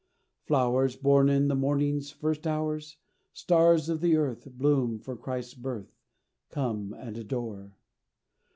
[0.45, 2.97] Flowers, Born in the morning's first hours,
[3.33, 5.95] Stars of the earth, Bloom for Christ's birth,
[6.49, 7.75] Come and adore.